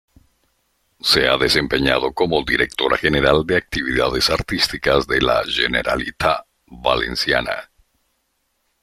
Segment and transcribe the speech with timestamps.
[1.01, 7.69] Se ha desempeñado como Directora general de Actividades Artísticas de la Generalitat Valenciana.